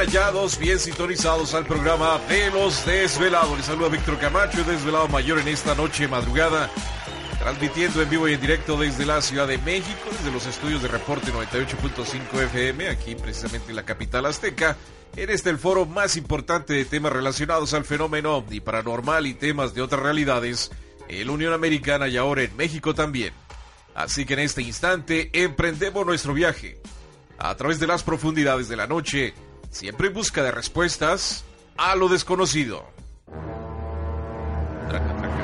Hallados, 0.00 0.58
bien 0.58 0.78
sintonizados 0.78 1.54
al 1.54 1.66
programa 1.66 2.18
de 2.28 2.50
los 2.50 2.84
desvelados. 2.86 3.56
Les 3.56 3.66
saluda 3.66 3.88
Víctor 3.88 4.18
Camacho, 4.18 4.64
desvelado 4.64 5.08
mayor 5.08 5.38
en 5.38 5.48
esta 5.48 5.74
noche 5.74 6.08
madrugada, 6.08 6.70
transmitiendo 7.38 8.00
en 8.02 8.08
vivo 8.08 8.28
y 8.28 8.34
en 8.34 8.40
directo 8.40 8.76
desde 8.78 9.04
la 9.04 9.20
Ciudad 9.20 9.46
de 9.46 9.58
México, 9.58 10.08
desde 10.10 10.32
los 10.32 10.46
estudios 10.46 10.82
de 10.82 10.88
Reporte 10.88 11.32
98.5 11.32 12.42
FM, 12.44 12.88
aquí 12.88 13.14
precisamente 13.14 13.70
en 13.70 13.76
la 13.76 13.84
capital 13.84 14.26
azteca. 14.26 14.76
En 15.16 15.28
este 15.28 15.50
el 15.50 15.58
foro 15.58 15.86
más 15.86 16.16
importante 16.16 16.72
de 16.72 16.84
temas 16.84 17.12
relacionados 17.12 17.74
al 17.74 17.84
fenómeno 17.84 18.44
y 18.50 18.60
paranormal 18.60 19.26
y 19.26 19.34
temas 19.34 19.74
de 19.74 19.82
otras 19.82 20.02
realidades 20.02 20.70
en 21.08 21.26
la 21.26 21.32
Unión 21.32 21.52
Americana 21.52 22.08
y 22.08 22.16
ahora 22.16 22.42
en 22.42 22.56
México 22.56 22.94
también. 22.94 23.34
Así 23.94 24.24
que 24.24 24.34
en 24.34 24.40
este 24.40 24.62
instante 24.62 25.30
emprendemos 25.32 26.06
nuestro 26.06 26.32
viaje 26.32 26.80
a 27.40 27.54
través 27.56 27.80
de 27.80 27.86
las 27.86 28.02
profundidades 28.02 28.68
de 28.68 28.76
la 28.76 28.86
noche 28.86 29.34
siempre 29.70 30.08
en 30.08 30.14
busca 30.14 30.42
de 30.42 30.52
respuestas 30.52 31.42
a 31.78 31.96
lo 31.96 32.08
desconocido. 32.08 32.84
Traca, 34.88 35.16
traca. 35.16 35.36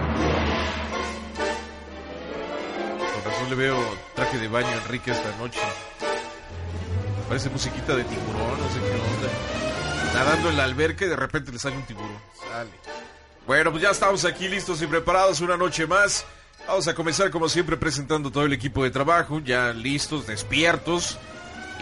Con 2.98 3.24
razón 3.24 3.50
le 3.50 3.56
veo 3.56 3.98
traje 4.14 4.38
de 4.38 4.48
baño 4.48 4.68
a 4.68 4.74
Enrique 4.74 5.10
esta 5.10 5.34
noche. 5.38 5.60
Parece 7.28 7.48
musiquita 7.48 7.96
de 7.96 8.04
tiburón, 8.04 8.60
no 8.60 8.68
sé 8.68 8.78
qué 8.78 8.90
onda. 8.90 10.14
Nadando 10.14 10.50
en 10.50 10.56
la 10.58 10.64
alberca 10.64 11.06
y 11.06 11.08
de 11.08 11.16
repente 11.16 11.50
le 11.50 11.58
sale 11.58 11.76
un 11.76 11.82
tiburón. 11.84 12.18
Sale. 12.38 12.70
Bueno, 13.46 13.70
pues 13.70 13.82
ya 13.82 13.90
estamos 13.90 14.24
aquí 14.26 14.48
listos 14.48 14.82
y 14.82 14.86
preparados 14.86 15.40
una 15.40 15.56
noche 15.56 15.86
más. 15.86 16.26
Vamos 16.66 16.88
a 16.88 16.94
comenzar 16.94 17.30
como 17.30 17.48
siempre 17.48 17.76
presentando 17.76 18.30
todo 18.30 18.44
el 18.44 18.52
equipo 18.52 18.84
de 18.84 18.90
trabajo, 18.90 19.40
ya 19.40 19.72
listos, 19.72 20.26
despiertos. 20.26 21.18